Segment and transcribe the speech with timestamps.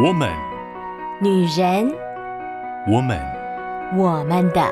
[0.00, 0.32] 我们，
[1.20, 1.92] 女人，
[2.86, 3.18] 我们，
[3.96, 4.62] 我们的。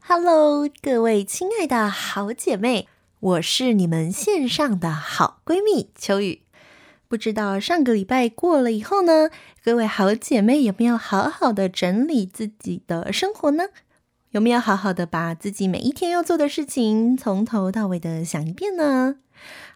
[0.00, 2.88] Hello，各位亲爱的好姐妹，
[3.20, 6.42] 我是你们线上的好闺蜜秋雨。
[7.06, 9.30] 不知道上个礼拜过了以后呢，
[9.64, 13.66] 各位好姐妹有没有好好的整理自己的生活呢？
[14.30, 19.18] 有没有好好的把自己每一天要做的事情从头到尾的想一遍呢？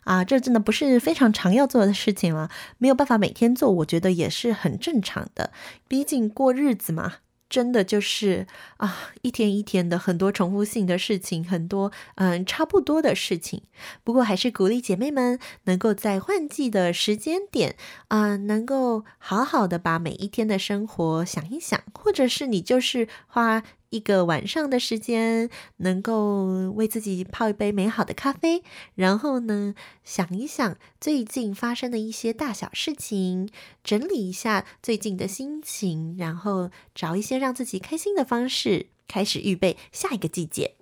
[0.08, 2.48] 啊，这真的不是非常常要做的事情了，
[2.78, 5.52] 没有办法每天做，我觉得也是很正常的。
[5.86, 7.16] 毕竟过日子嘛，
[7.50, 8.46] 真的就是
[8.78, 13.64] 啊，一天一天的很多重复性的事情，很多嗯差不多的事情。
[14.02, 17.76] 不过还是鼓励姐妹们能够在换季的时间点
[18.08, 23.62] 啊，能够好好的把每一天的生活想一想，或者是你就是花。
[23.90, 28.62] 一个晚上的时间，能够为自己泡一杯美好的咖啡，
[28.94, 29.74] 然后呢，
[30.04, 33.48] 想一想最近发生的一些大小事情，
[33.82, 40.74] 整理一下最近的心情，然后找一些让自己开心的方式，开始预备下一个季节。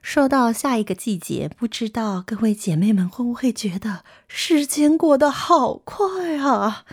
[0.00, 6.84] 说到下一个季节，不知道各位姐妹们会不会觉得时间过得好快啊？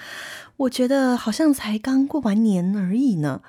[0.57, 3.41] 我觉得好像才刚过完年而已呢。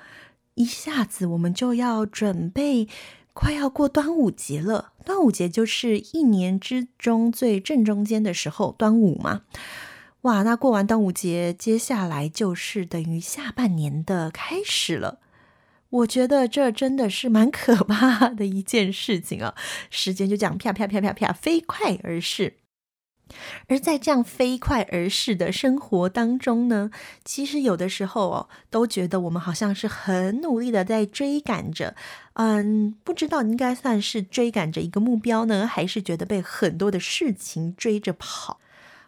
[0.61, 2.87] 一下子我们就要准备
[3.33, 9.41] 快要过端午节了，端午节就是一年之中最正中间的时候，端午嘛。
[10.21, 15.17] 哇，那过完端午节，接下来就是等于下半年的开始了。
[15.89, 19.55] 我觉得这真的是蛮可怕的一件事情啊，
[19.89, 22.57] 时间就这样啪啪啪啪啪飞快而逝。
[23.67, 26.91] 而在这样飞快而逝的生活当中呢，
[27.23, 31.95] 其实有的时候哦，都觉得我们好像是很努力的在追赶着，
[32.33, 38.59] 嗯，不知道应该算是追赶着一个目标呢，还是觉得被很多的事情追着跑，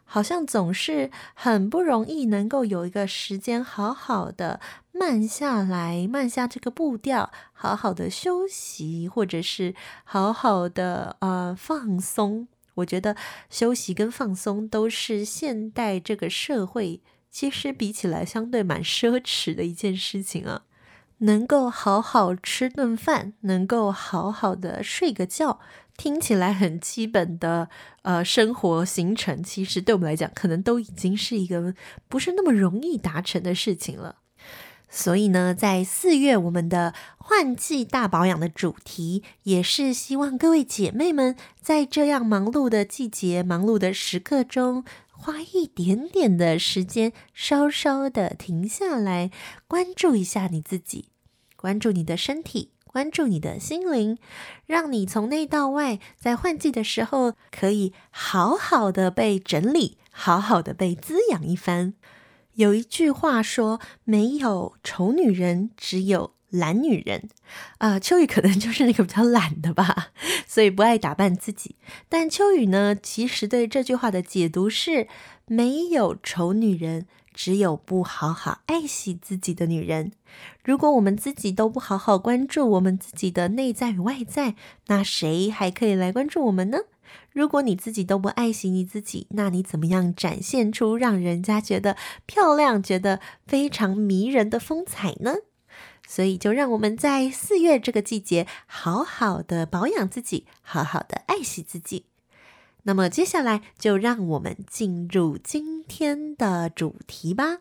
[0.06, 4.60] 好像总是很不容易能够有一个时间好好的
[4.92, 9.74] 慢下来，慢下这个步调，好好的休息，或者是
[10.04, 12.48] 好好的呃放松。
[12.76, 13.16] 我觉得
[13.50, 20.64] 休息跟放松都是现代这个社会其实比起来相对蛮奢侈的一件事情啊。
[21.20, 25.60] 能够好好吃顿饭，能够好好的睡个觉，
[25.96, 27.70] 听起来很基本的
[28.02, 31.74] 呃生活行程，其实对我们来讲，可能都已经是一个
[32.10, 34.18] 不是那么容易达成的事情了。
[34.90, 36.94] 所以呢，在四月，我们的
[37.26, 49.32] 换季大保养的主题，也是希望各位姐妹们在这样忙碌的季节、忙碌的时刻中，花一点点的时间，稍稍的停下来，
[49.70, 51.12] 关注一下你自己，
[51.56, 54.18] 关注你的身体，关注你的心灵，
[54.66, 61.94] 让你从内到外，在换季的时候，可以好好的被整理，好好的被滋养一番。
[62.56, 67.30] 有一句话说：“没有丑女人，只有懒女人。”
[67.80, 70.12] 啊，秋雨可能就是那个比较懒的吧，
[70.48, 71.76] 所以不爱打扮自己。
[72.08, 75.08] 但秋雨呢，其实对这句话的解读是：
[75.46, 80.12] 没有丑女人，只有不好好爱惜自己的女人。
[80.64, 84.56] 如果我们自己都不好好关注我们自己的内在与外在，
[84.88, 86.80] 那谁还可以来关注我们呢？
[87.32, 95.36] 如果你自己都不爱惜你自己，那你怎么样展现出让人家觉得漂亮、觉得非常迷人的风采呢？
[96.08, 102.06] 所以，就让我们在四月这个季节，好好的保养自己，好好的爱惜自己。
[102.84, 107.60] 那么，接下来就让我们进入今天的主题吧。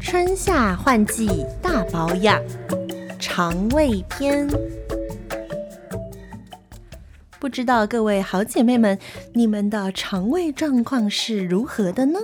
[0.00, 1.28] 春夏换季
[1.62, 2.42] 大保养，
[3.20, 4.48] 肠胃篇。
[7.48, 8.98] 不知道各位好姐妹们，
[9.32, 12.18] 你们的肠胃状况是如何的呢？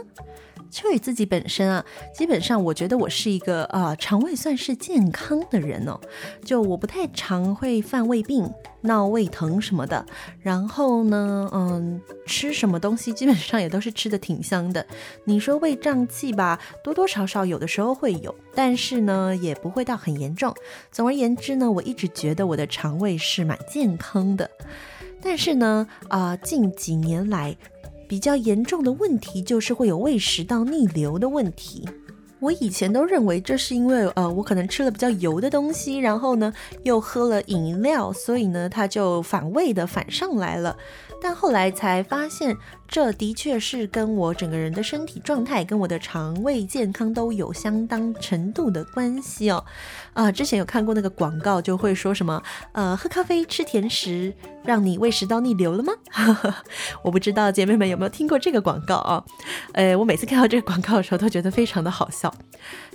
[0.71, 1.83] 秋雨自己本身啊，
[2.15, 5.99] 基本上我觉得我是一个呃肠胃算是健康的人哦，
[6.45, 8.53] 就我不太常会犯胃病、
[8.83, 10.05] 闹胃疼什么的。
[10.43, 14.87] 然后呢，嗯，吃什么东西基本上也都是吃的挺香的。
[15.25, 20.55] 你说胃胀气吧，多多少少有的时候会有，但是呢也不会到很严重。
[20.93, 24.51] 总而言之呢，我一直觉得我的肠胃是蛮健康的。
[25.25, 27.57] 但是呢，啊、近几年来。
[28.07, 31.89] 比较严重的问题就是会有胃食道逆流的问题。
[32.39, 40.77] 我以前都认为这是因为呃，我可能吃了比较油的东西，然后呢又喝了饮料，所以呢它就反胃的反上来了。
[41.25, 42.55] 但后来才发现，
[42.87, 49.65] 这的确是跟我整个人的身体状态、跟我的肠胃健康都有相当程度的关系哦。
[50.13, 52.43] 啊，之前有看过那个广告，就会说什么，
[52.73, 54.35] 呃，喝咖啡、吃甜食，
[54.65, 55.95] 让你胃食道逆流了吗？
[57.03, 59.25] 我不知道姐妹们有没有听过这个广告啊？
[59.73, 62.35] 呃，我每次看到这个广告的时候，都觉得非常的好笑。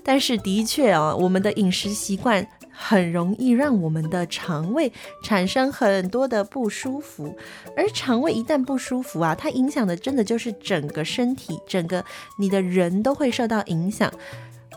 [0.04, 2.48] 但是的确啊，我们的饮食习惯。
[2.82, 4.92] 很容易让我们的肠胃
[5.22, 7.36] 产生很多的不舒服，
[7.76, 12.04] 而肠胃一旦不舒服啊，它影响的真的就是整个身体，整个
[12.38, 14.10] 你的人都会受到影响。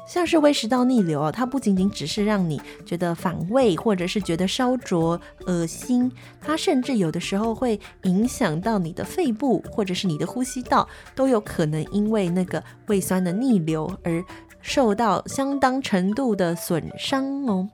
[0.04, 6.10] 像是胃食道逆流啊，它不仅仅只是让你觉得反胃，或者是觉得烧灼、恶心，
[6.40, 14.22] 它甚至有的时候会影响到你的肺部，或者是你的呼吸道，都有可能因为那个胃酸的逆流而
[14.62, 17.68] 受到相当程度的损伤哦。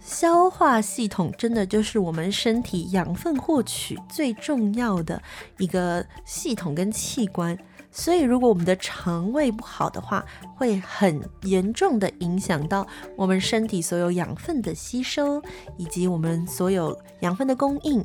[0.00, 5.22] 消化系统真的就是我们身体养分获取最重要的
[5.58, 7.56] 一个系统跟器官，
[7.92, 10.26] 所以如果我们的肠胃不好的话，
[10.56, 12.84] 会很严重的影响到
[13.16, 15.40] 我们身体所有养分的吸收，
[15.76, 18.04] 以及我们所有养分的供应。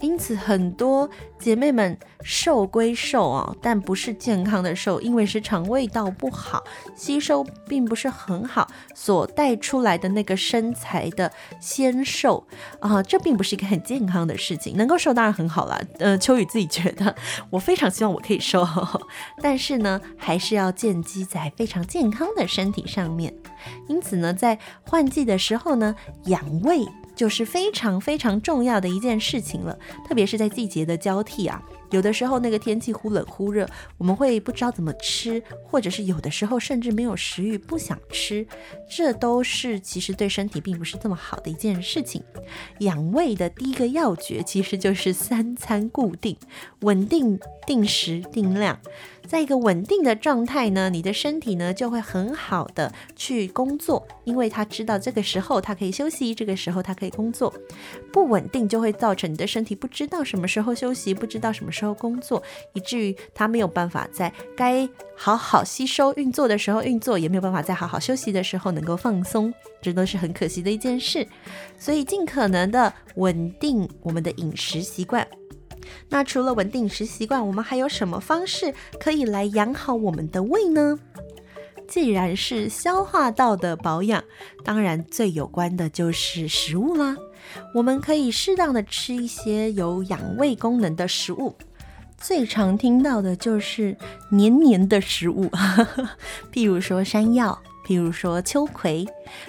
[0.00, 1.08] 因此，很多
[1.38, 6.62] 姐妹们瘦归瘦啊，但不是健康的瘦，因为是肠胃道不好，
[6.94, 11.30] 吸收并不是很好，所带出来的那个身材的
[11.60, 12.46] 纤瘦
[12.80, 14.76] 啊，这并不是一个很健康的事情。
[14.76, 17.14] 能够瘦当然很好了，呃，秋雨自己觉得，
[17.50, 18.66] 我非常希望我可以瘦，
[19.40, 23.34] 但是呢，还是要建基在非常健康的身体上面。
[23.88, 25.94] 因此呢，在换季的时候呢，
[26.24, 26.84] 养胃。
[27.14, 29.78] 就是非常非常重要的一件事情了，
[30.08, 33.68] 特别是在季节的交替啊，有的时候那个天气忽冷忽热，
[33.98, 38.46] 我们会不知道怎么吃，或者是有的时候甚至没有食欲，不想吃，
[38.88, 42.22] 这都是其实对身体并不是这么好的一件事情。
[42.80, 46.36] 养胃的第一个要诀其实就是三餐固定、
[46.80, 48.78] 稳定、定时定量。
[49.26, 57.52] 在一个稳定的状态呢，你的身体呢就会很好的去工作，因为他知道这个时候他可以休息，这个时候他可以工作。
[58.12, 62.42] 不稳定就会造成你的身体不知道什么时候休息，不知道什么时候工作，
[62.74, 71.26] 以至于他没有办法在该好好吸收运作的时候运作，也没有办法在好好休息的时候能够放松，这都是很可惜的一件事。
[71.78, 75.26] 所以尽可能的稳定我们的饮食习惯。
[76.08, 80.98] 那除了稳定饮食习惯，我们还有什么方式可以来养好我们的胃呢？
[81.86, 84.24] 既然是消化道的保养，
[84.64, 87.16] 当然最有关的就是食物啦。
[87.74, 91.54] 我们可以适当的吃一些有养胃功能的食物，
[92.16, 93.96] 最常听到的就是
[94.30, 95.50] 黏黏的食物，
[96.52, 97.62] 譬如说山药。
[97.86, 99.06] 譬如说秋葵，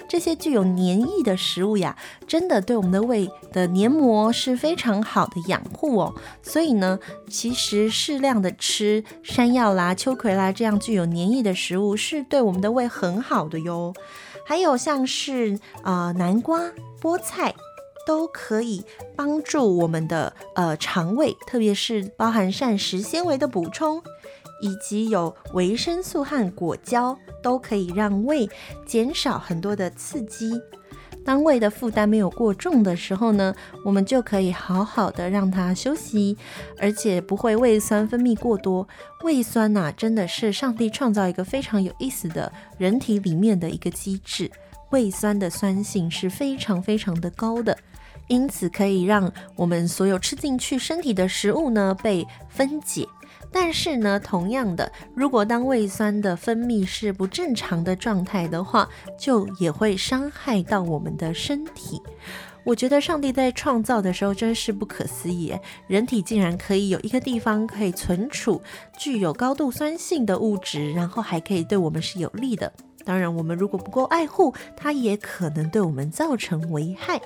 [0.08, 1.96] 这些具有黏液的食物呀，
[2.26, 6.14] 真的对我们的胃的黏膜是非常好的养护哦。
[6.42, 6.98] 所以呢，
[7.28, 13.94] 其实适量的吃山药啦、秋葵啦这样具有黏液的食物，是对我们的胃很好的哟。
[14.44, 16.60] 还有像是啊、南瓜、
[17.00, 17.54] 菠菜，
[18.06, 18.84] 都可以
[19.16, 24.00] 帮助我们的呃肠胃，特别是包含膳食纤维的补充。
[24.60, 28.48] 以及有维生素和果胶，都可以让胃
[28.84, 30.60] 减少很多的刺激。
[31.24, 33.52] 当胃的负担没有过重的时候呢，
[33.84, 36.36] 我们就可以好好的让它休息，
[36.78, 38.86] 而且不会胃酸分泌过多。
[39.24, 44.48] 胃酸呐、真的是上帝创造一个非常有意思的人体里面的一个机制。
[44.90, 47.76] 胃酸的酸性是非常非常的高的，
[48.28, 53.04] 因此可以让我们所有吃进去身体的食物呢被分解。
[53.52, 58.88] 但是呢，同样的，如果当胃酸的分泌是不正常的状态的话，
[59.18, 62.00] 就也会伤害到我们的身体。
[62.64, 68.60] 我觉得上帝在创造的时候真是不可思议，人体竟然可以有一个地方可以存储
[68.98, 72.72] 具有高度酸性的物质，然后还可以对我们是有利的。
[73.04, 77.20] 当然，我们如果不够爱护，它也可能对我们造成危害。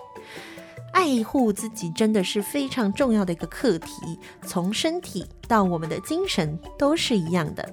[0.93, 7.69] 爱护自己真的是非常重要的一个课题，从身体到我们的精神都是一样的。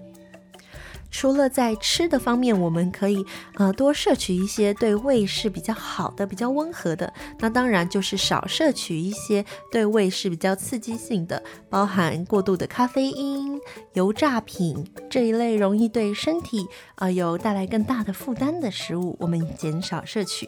[1.09, 7.11] 除了在吃的方面，我们可以呃多摄取一些对胃是比较好的、比较温和的。
[7.39, 13.57] 那当然就是少摄取一些对胃是比较刺激性的，包含过度的咖啡因、
[13.93, 20.47] 油炸品这一类容易对身体啊、有带来更大的负担的食物，我们减少摄取。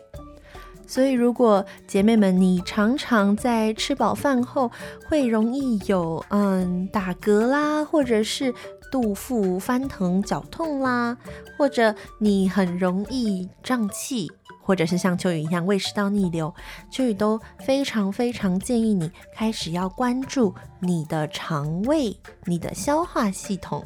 [0.90, 4.72] 所以，如果姐妹们你常常在吃饱饭后
[5.08, 8.52] 会容易有嗯打嗝啦，或者是
[8.92, 11.16] 肚腹翻腾绞痛啦，
[11.60, 14.32] 或者你很容易胀气，
[14.64, 16.52] 或者是像秋雨一样胃食道逆流，
[16.92, 23.86] 秋雨都非常非常建议你开始要关注你的肠胃、你的消化系统。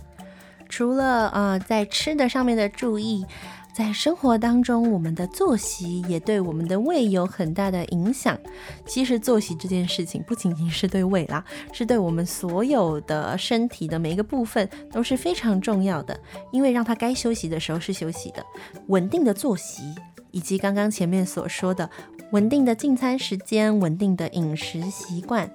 [0.70, 3.26] 除了呃在吃的上面的注意。
[3.74, 8.38] 在生活当中，我们的作息也对我们的胃有很大的影响。
[8.86, 16.18] 其实作息这件事情不仅仅是对胃啦，是对我们所有的身体的每一个部分都是非常重要的。
[16.52, 18.46] 因为让它该休息的时候是休息的，
[18.90, 19.82] 稳定的作息，
[20.30, 21.90] 以及刚刚前面所说的
[22.32, 25.50] 稳定的进餐时间、稳定的饮食习惯，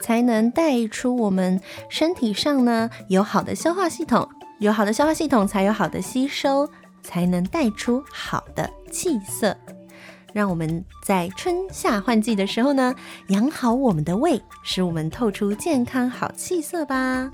[0.00, 4.28] 才能带出我们身体上呢有好的消化系统，
[4.60, 6.70] 有好的消化系统才有好的吸收。
[7.06, 9.56] 才能带出好的气色，
[10.32, 12.96] 让我们在春夏换季的时候呢，
[13.28, 17.30] 养好我们的胃，使我们透出健康好气色吧。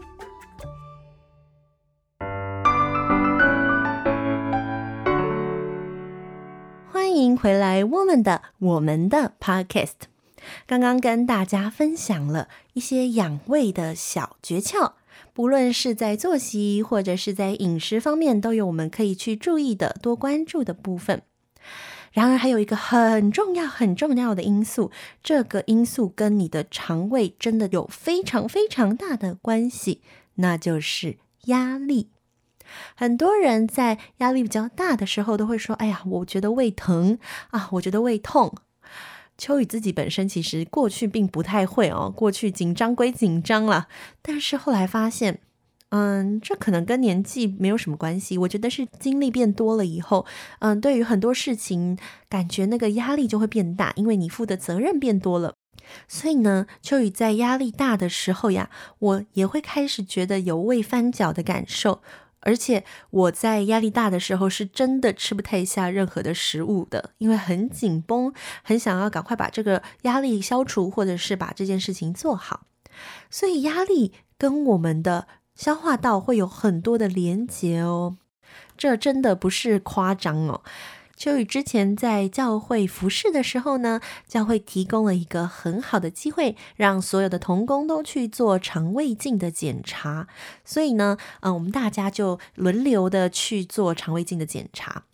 [6.93, 9.93] 欢迎回来，我们的我们的 Podcast。
[10.67, 14.93] 刚刚跟大家分享了一些养胃的小诀窍。
[15.33, 21.23] 不论是在作息或者是在饮食方面，都有我们可以去注意的、多关注的部分。
[22.13, 24.91] 然而，还有一个很重要、很重要的因素，
[25.23, 30.03] 这个因素跟你的肠胃真的有非常非常大的关系，
[30.35, 32.11] 那就是压力。
[32.95, 37.19] 很多人在压力比较大的时候，都会说：“哎呀，我觉得胃疼
[37.51, 38.55] 啊，我觉得胃痛。”
[39.43, 43.89] 秋雨自己本身其实过去并不太会哦，过去紧张归紧张啦，
[44.23, 45.41] 但是后来发现，
[45.89, 48.39] 嗯，这可能跟年纪没有什么关系。
[48.39, 50.25] 我觉得是经历变多了以后，
[50.61, 55.55] 嗯，对于很多事情，感觉那个压力就会变大，因为你负的责任变多了。
[56.07, 58.71] 所以呢，秋雨在压力大的时候呀，
[59.01, 62.01] 我也会开始觉得有胃翻搅的感受。
[62.43, 68.33] 而且我在压力大的时候是真的吃不太下任何的食物的，因为很紧绷，
[68.63, 72.67] 很想要赶快把这个压力消除，或者是把这件事情做好。
[73.31, 78.17] 所以压力跟我们的消化道会有很多的连接哦，
[78.77, 80.63] 这真的不是夸张哦。
[81.17, 90.27] 秋雨之前在教会服侍的时候呢，教会提供了一个很好的机会，让所有的童工都去做肠胃镜的检查。
[90.65, 95.05] 所以呢，嗯，我们大家就轮流的去做肠胃镜的检查。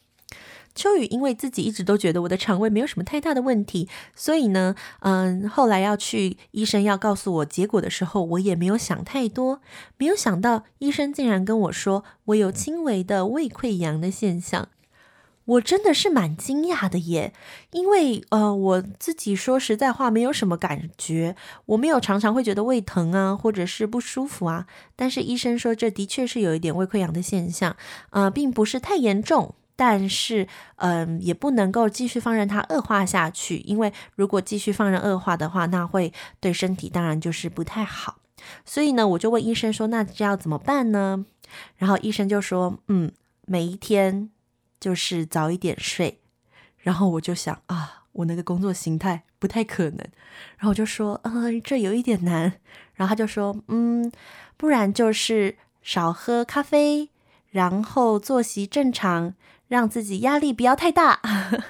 [0.74, 9.60] 秋雨因为自己一直都觉得我的肠胃没有什么太大的问题，所以呢，嗯，后来要去医生要告诉我结果的时候，我也没有想太多，
[9.96, 14.68] 没有想到医生竟然跟我说我有轻微的胃溃疡的现象。
[15.48, 17.32] 我真的是蛮惊讶的耶，
[17.70, 24.66] 因为呃，我自己说实在话，没有什么感觉，我没有常常会觉得胃疼啊，或者是不舒服啊。
[24.94, 27.74] 但是医生说，这的确是有一点胃溃疡的现象，
[28.10, 38.18] 呃，并不是太严重，但是嗯、也不能够继续放任它恶化下去，因为如果继续放任恶化的话，那会对身体当然就是不太好。
[38.66, 41.24] 所以呢，我就问医生说，那这要怎么办呢？
[41.78, 43.10] 然后医生就说，嗯，
[43.46, 44.28] 每一天。
[44.80, 46.20] 就是早一点睡，
[46.78, 49.98] 然后我就想啊，我那个工作形态不太可能，
[50.56, 52.60] 然后我就说，嗯，这有一点难。
[52.94, 54.10] 然后他就说，嗯，
[54.56, 57.10] 不然就是少喝咖啡，
[57.50, 59.34] 然后作息正常，
[59.68, 61.20] 让自己压力不要太大。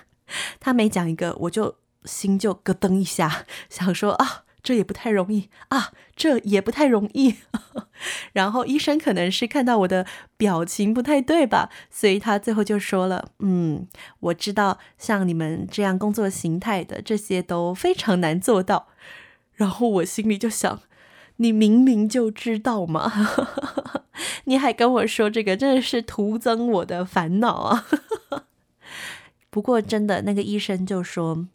[0.59, 4.45] 他每讲一个，我就心就咯噔一下， 想说啊。
[4.63, 7.37] 这也不太容易啊，这也不太容易。
[8.33, 13.87] 然后医生可能是看到我的表情不太对吧，所以他最后就说了：“嗯，
[14.21, 18.89] 我知道像你们这样工作形态的这些都非常难做到。”
[19.55, 20.83] 然后我心里就想
[21.37, 23.11] ：“你明明就知道嘛，
[24.45, 27.87] 你还跟我说这个，真的是徒增我的烦恼啊。
[29.51, 31.49] ”不过真的，那个医生就说。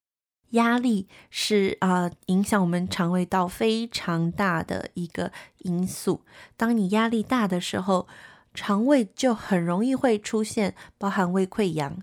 [0.53, 6.21] 压力是啊、影响我们肠胃道非常大的一个因素。
[6.57, 8.07] 当你压力大的时候，
[8.53, 11.97] 肠胃就很容易会出现包含胃溃疡、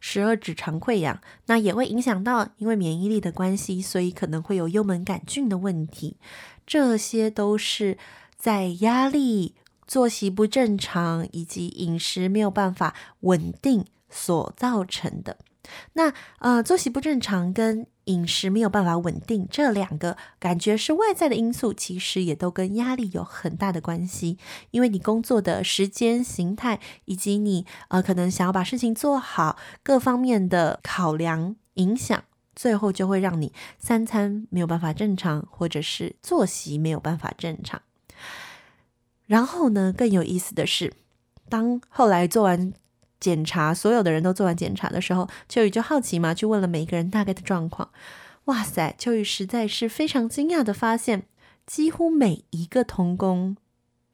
[0.00, 6.16] 十二指肠溃疡，那也会影响到因为免疫力的关系，所以可能会有幽门杆菌的问题。
[6.66, 7.98] 这些都是
[8.36, 9.54] 在压力、
[9.86, 15.36] 作息不正常以及饮食没有办法稳定所造成的。
[15.94, 24.38] 那呃，作息不正常跟饮食没有办法稳定，这两个感觉是外在的因素，其实也都跟压力有很大的关系。
[24.70, 37.80] 因为你工作的时间形态，以及你呃可能想要把事情做好，各方面的考量影响，最后就会让你三餐没有办法正常，或者是作息没有办法正常。
[39.26, 40.92] 然后呢，更有意思的是，
[41.48, 42.74] 当后来做完
[43.24, 47.88] 检查，所有的人都做完检查的时候，秋雨就好奇嘛，去问了每一个人大概的状况。
[48.44, 51.22] 哇塞，秋雨实在是非常惊讶的发现，
[51.64, 53.56] 几乎每一个童工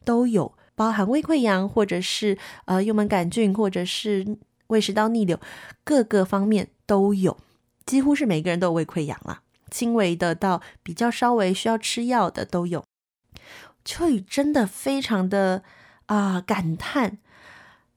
[0.05, 4.39] 都有包含胃溃疡，或者是呃幽门杆菌，或者是
[4.69, 5.41] 胃食道逆流，
[5.83, 7.37] 各个方面都有，
[7.85, 9.41] 几乎是每个人都有胃溃疡啦，
[9.73, 12.85] 轻微的到比较稍微需要吃药的都有。
[13.85, 15.65] 秋雨真的非常的
[16.07, 17.19] 啊、感叹，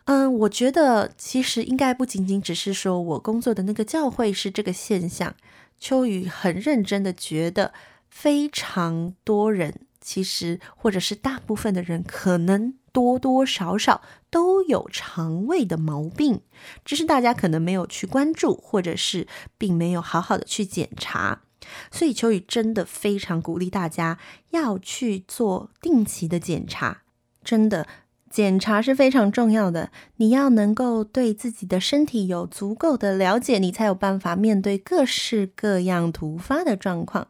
[0.06, 5.34] 嗯，我觉得其实应该不仅仅只是说我工作的那个教会是这个现象，
[5.80, 7.74] 秋雨很认真的觉得
[8.10, 16.42] 非常多人其实或者是大部分的人可能多多少少都有肠胃的毛病，
[16.84, 19.26] 只是大家可能没有去关注，或者是
[19.58, 21.44] 并没有好好的去检查。
[21.92, 24.20] 所以秋雨真的非常鼓励大家
[24.50, 27.04] 要去做定期的检查，
[27.42, 27.88] 真的
[28.34, 29.92] 检查是非常重要的。
[30.16, 37.28] 你要能够对自己的身体有足够的了解，你才有办法面对各式各样突发的状况。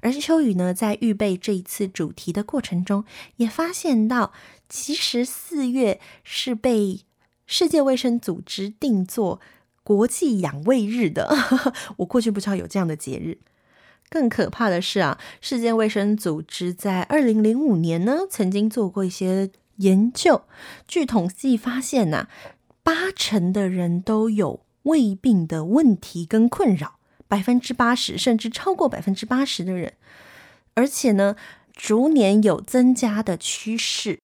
[0.00, 3.04] 而秋雨呢，在预备这一次主题的过程中，
[3.36, 4.32] 也发现到，
[4.70, 7.02] 其实四月是被
[7.46, 9.38] 世界卫生组织定做
[9.84, 11.36] 国际养胃日的。
[11.98, 13.36] 我过去不知道有这样的节日。
[14.08, 20.42] 更可怕的是啊，世界卫生组织在二零零五年呢，曾经做过一些研究，
[20.86, 22.28] 据统计发现呐、
[22.82, 26.98] 八成的人都有胃病的问题跟困扰，
[27.28, 29.94] 百分之八十甚至超过百分之八十的人，
[30.74, 31.36] 而且呢，
[31.72, 34.20] 逐年有增加的趋势，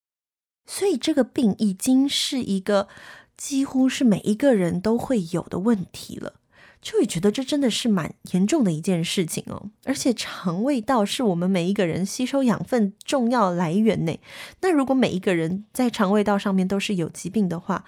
[0.67, 2.89] 所以这个病已经是一个
[3.37, 6.38] 几乎是每一个人都会有的问题了。
[6.81, 14.19] 就会觉得这真的是蛮严重的一件事情哦，而且肠胃道是我们每一个人吸收养分重要来源呢。
[14.61, 17.85] 那如果每一个人在肠胃道上面都是有疾病的话，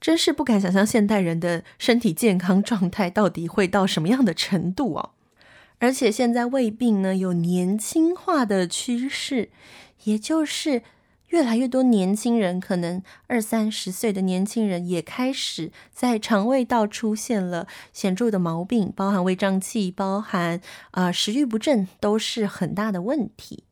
[0.00, 5.10] 真是不敢想象现代人的身体健康状态到底会到什么样的程度哦。
[5.78, 9.50] 而且现在胃病呢有年轻化的趋势，
[10.04, 10.82] 也就是。
[11.30, 20.60] 越来越多年轻人，可能二三十岁的年轻人也开始在肠胃道出现了显著的毛病，包含胃胀气，包含
[20.90, 23.62] 啊、食欲不振，都是很大的问题。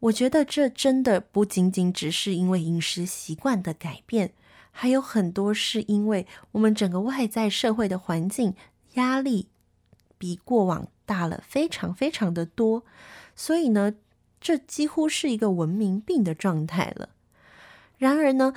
[0.00, 4.32] 我觉得这真的不仅仅只是因为饮食习惯的改变，
[4.70, 8.54] 还有很多是因为我们整个外在社会的环境
[8.94, 9.48] 压力
[10.16, 12.84] 比过往大了非常非常的多，
[13.36, 13.92] 所以呢。
[14.44, 17.08] 这几乎是一个文明病的状态了。
[17.96, 18.52] 然而呢，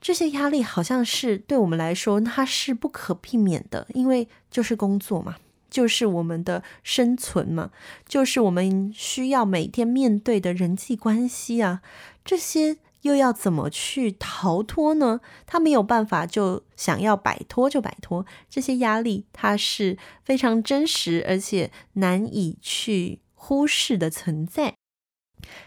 [0.00, 5.34] 这些压力好像是对我们来说，它是不可避免的，因为就是工作嘛，
[5.68, 7.72] 就是我们的生存嘛，
[8.06, 11.82] 就是我们需要每天面对的人际关系啊。
[12.24, 15.20] 这些又要怎么去逃脱呢？
[15.44, 24.76] 他没有办法就想要摆脱就摆脱这些压力，它是非常真实而且难以去忽视的存在。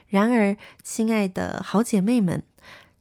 [0.08, 2.44] 然而，亲爱的好姐妹们，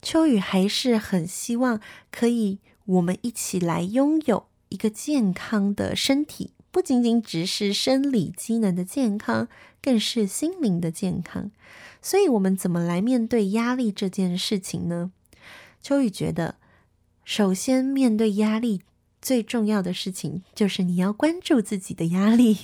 [0.03, 9.49] 秋雨还是很希望可以我们一起来拥有一个健康的身体，不仅仅只是生理机能的健康，
[9.81, 11.51] 更是心灵的健康。
[12.03, 15.13] 所以，我们怎么来面对压力这件事情呢？
[15.81, 16.57] 秋雨觉得，
[17.25, 18.83] 首先面对压力。
[19.25, 22.57] 最重要的事情就是你要关注自己的压力。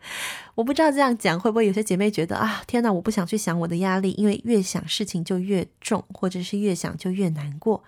[0.56, 7.84] 我不知道这样讲会不会有些姐妹觉得啊，天哪，我不想去想我的压力，因为越想事情就越重，或者是越想就越难过。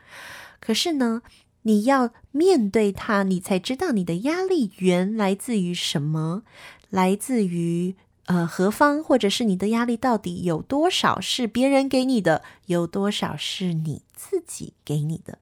[0.60, 1.22] 可是呢，
[1.62, 6.42] 你要面对它，你才知道你的压力源来自于什么，
[6.90, 15.38] 来自于呃何方，或者是你的压力到底有多少是别人给你的，有多少是你自己给你的。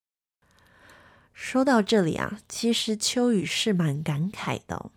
[1.41, 4.91] 说到这里啊，其实秋雨是蛮感慨的哦。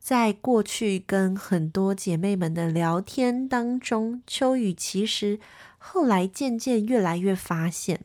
[0.00, 5.38] 在过去跟很多姐妹们的聊天当中，秋雨其实
[5.78, 8.00] 后来渐渐越来越发现，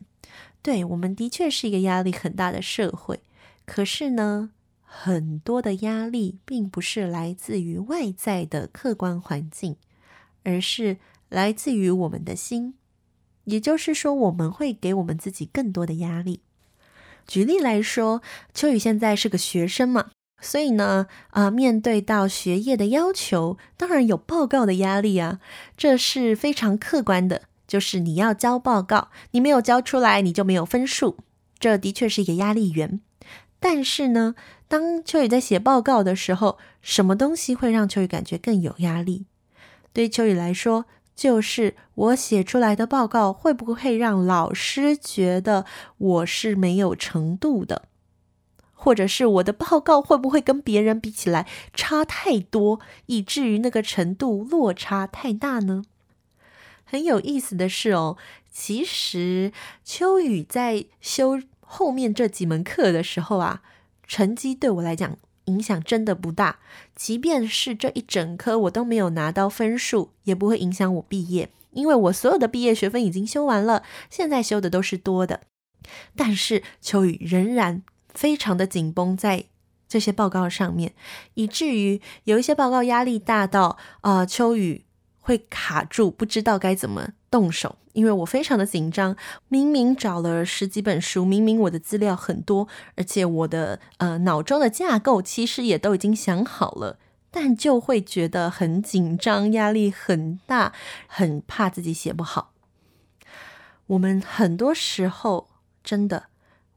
[0.62, 3.18] 对，我们的确是一个压力很大的社会。
[3.66, 4.50] 可是呢，
[4.84, 9.74] 很多的压力并不是来自于外在的客观环境，
[10.44, 12.74] 而是来自于我们的心。
[13.44, 16.40] 也就是说，我们会给我们自己更多的压力。
[17.26, 25.40] 举例来说，秋雨现在是个学生嘛，所以呢，啊、面对到学业的要求，当然有报告的压力啊，
[25.76, 31.16] 这是非常客观的，就是你要交报告，你没有交出来，你就没有分数，
[31.58, 33.00] 这的确是一个压力源。
[33.60, 34.34] 但是呢，
[34.66, 39.26] 当秋雨在写报告的时候，什么东西会让秋雨感觉更有压力？
[39.92, 45.66] 对秋雨来说，就是我写出来的报告会不会让老师觉得
[45.98, 47.88] 我是没有程度的，
[48.72, 55.84] 或者是我的报告会不会跟别人比起来差太多，以至于那个程度落差太大呢？
[56.84, 58.16] 很有意思的是哦，
[58.50, 59.52] 其实
[59.84, 63.62] 秋雨在修后面这几门课的时候啊，
[64.06, 66.58] 成绩对我来讲影响真的不大。
[66.94, 75.40] 即便是这一整科我都没有拿到分数，也不会影响我毕业，因为我所有的毕业学分已经修完了，现在修的都是多的。
[76.16, 77.82] 但是秋雨仍然
[78.14, 79.46] 非常的紧绷在
[79.88, 80.94] 这些报告上面，
[81.34, 84.84] 以至于有一些报告压力大到啊、秋雨。
[85.22, 89.16] 会卡住，不知道该怎么动手，因为我非常的紧张。
[89.48, 96.98] 明明找了十几本书，明明我的资料很多，而且我的呃脑中的架构其实也都已经想好了，
[97.30, 100.72] 但就会觉得很紧张，压力很大，
[101.06, 102.52] 很怕自己写不好。
[103.86, 105.48] 我们很多时候
[105.84, 106.24] 真的，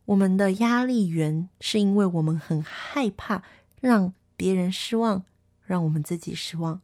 [0.06, 3.42] 我们的压力源是因为我们很害怕
[3.82, 5.24] 让别人失望，
[5.66, 6.82] 让我们自己失望。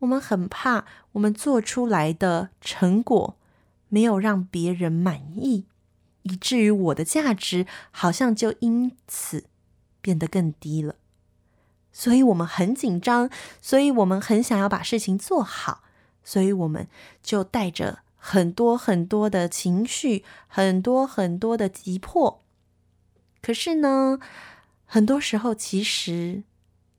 [0.00, 3.36] 我们很怕我们做出来的成果
[3.88, 5.66] 没有让别人满意，
[6.22, 9.44] 以至于我的价值好像就因此
[10.00, 10.96] 变得更低了。
[11.92, 13.30] 所以我们很紧张，
[13.62, 15.84] 所以我们很想要把事情做好，
[16.24, 16.88] 所以我们
[17.22, 22.42] 就带着很多很多的情绪，很多很多的急迫。
[23.40, 24.18] 可是呢，
[24.86, 26.42] 很多时候其实，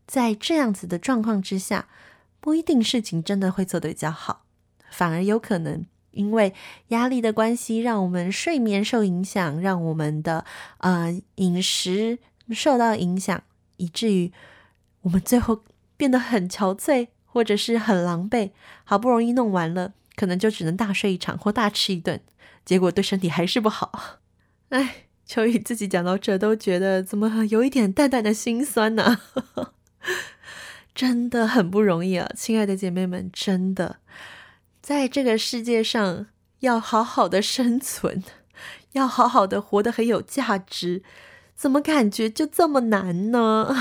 [0.07, 1.89] 在这样子的状况之下，
[2.45, 4.43] 不一定事情真的会做得比较好，
[4.91, 6.53] 反而有可能因为
[6.89, 10.45] 压力的关系，让我们睡眠受影响，让我们的
[10.77, 12.19] 呃饮食
[12.51, 13.41] 受到影响，
[13.77, 14.31] 以至于
[15.01, 15.63] 我们最后
[15.97, 18.51] 变得很憔悴，或者是很狼狈。
[18.83, 22.21] 好不容易弄完了，可能就只能大睡一场或大吃一顿，
[22.63, 24.19] 结果对身体还是不好。
[24.69, 29.19] 哎，秋雨自己讲到这，都觉得怎么有一点淡淡的心酸呢？
[30.95, 33.99] 真的很不容易啊，亲爱的姐妹们，真的
[34.81, 36.27] 在这个世界上
[36.59, 38.23] 要好好的生存，
[38.93, 41.03] 要好好的 活得很有价值，
[41.53, 43.75] 怎么感觉就这么难呢？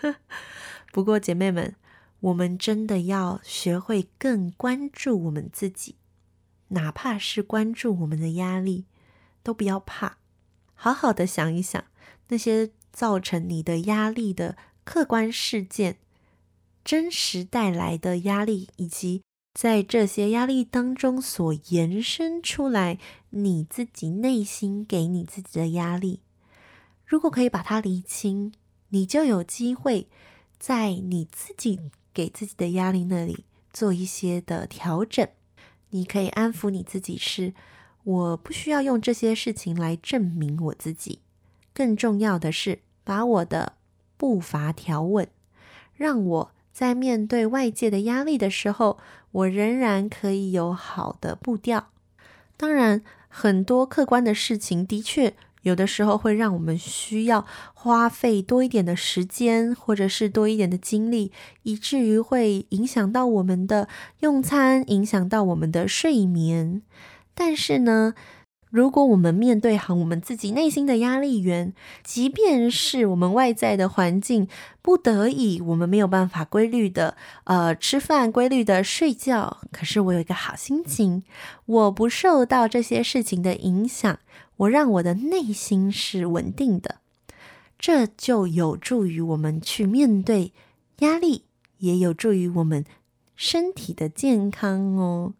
[0.90, 1.76] 不过姐妹们，
[2.20, 5.96] 我们真的要学会更关注我们自己，
[6.68, 8.86] 哪怕是关注我们的压力，
[9.42, 10.16] 都不要怕，
[10.72, 11.84] 好好的想一想
[12.28, 14.56] 那些造成你的压力的。
[14.84, 15.98] 客观事件
[16.84, 19.22] 真实带来的压力，以及
[19.54, 22.98] 在这些压力当中所延伸出来
[23.30, 26.20] 你自己内心给你自己的压力，
[27.06, 28.52] 如果可以把它厘清，
[28.88, 30.08] 你就有机会
[30.58, 31.78] 在你自己
[32.12, 35.28] 给自己的压力那里做一些的调整。
[35.90, 37.54] 你可以安抚你自己，是
[38.02, 41.20] 我不需要用这些事情来证明我自己，
[41.72, 43.74] 更重要的是把我的。
[44.22, 45.26] 步伐调稳，
[45.96, 48.96] 让我在面对外界的压力的时候，
[49.32, 51.88] 我仍然可以有好的步调。
[52.56, 61.32] 当然，很多客观的事情的确有的时候会让我们需要花费多一点的时间，或者是多一点的精力，
[61.64, 63.88] 以至于会影响到我们的
[64.20, 66.80] 用餐，影响到我们的睡眠。
[67.34, 68.14] 但是呢，
[68.72, 74.48] 如果我们面对好我们自己内心的压力源，即便是我们外在的环境
[74.80, 81.22] 不得已，我们没有办法规律的呃吃饭、规律的睡觉，可是我有一个好心情，
[81.66, 84.18] 我不受到这些事情的影响，
[84.56, 86.96] 我让我的内心是稳定的，
[87.78, 90.54] 这就有助于我们去面对
[91.00, 91.44] 压力，
[91.76, 92.86] 也有助于我们
[93.36, 95.34] 身体的健康哦，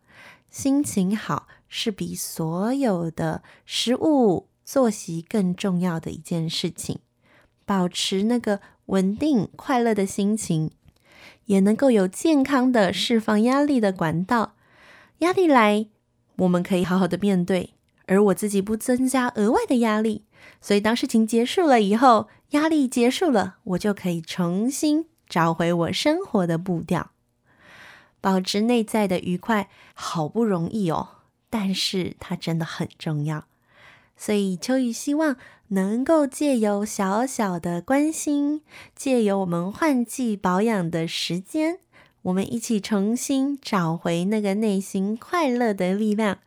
[0.50, 1.48] 心情好。
[1.74, 6.98] 是比所有的食物、作息更重要的一件事情。
[7.64, 10.70] 保持那个稳定、快乐的心情，
[11.46, 14.54] 也能够有健康的释放压力的管道。
[15.20, 15.86] 压力来，
[16.36, 17.72] 我们可以好好的面对，
[18.04, 20.26] 而我自己不增加额外的压力。
[20.60, 27.12] 所以，当事情结束了以后，压力结束了，我就可以重新找回我生活的步调，
[28.20, 31.21] 保持内在的愉快，好不容易哦。
[31.52, 33.44] 但是它真的很重要，
[34.16, 35.36] 所以秋雨希望
[35.68, 38.62] 能够借由小小的关心，
[38.96, 41.80] 借由我们换季保养的时间，
[42.22, 46.38] 我们一起重新找回那个内心快乐的力量，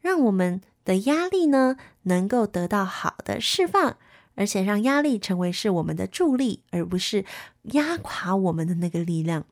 [0.00, 3.96] 让我们的压力呢能够得到好的释放，
[4.36, 7.24] 而且让压力成为是我们的助力，而不是
[7.72, 9.44] 压垮我们的那个力量。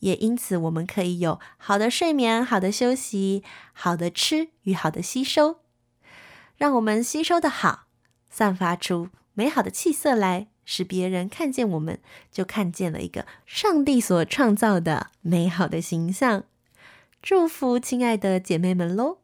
[0.00, 3.42] 也因此我们可以有好的睡眠、好的休息、
[3.72, 5.56] 好的吃与好的吸收，
[6.56, 7.84] 让我们吸收的好，
[8.30, 11.98] 散发出美好的气色来，使别人看见我们，
[12.30, 16.44] 就看见了一个上帝所创造的美好的形象。
[17.20, 19.18] 祝福亲爱的姐妹们喽！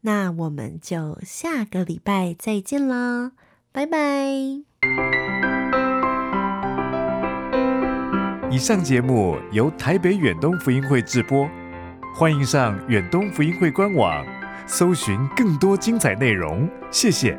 [0.00, 3.32] 那我们就下个礼拜再见啦，
[3.72, 5.37] 拜拜。
[8.50, 11.46] 以上节目由台北远东福音会制播，
[12.14, 14.24] 欢迎上远东福音会官网，
[14.66, 16.66] 搜寻更多精彩内容。
[16.90, 17.38] 谢谢。